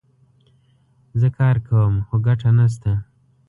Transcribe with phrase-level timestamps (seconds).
[1.19, 2.93] زه کار کوم، خو ګټه نه سته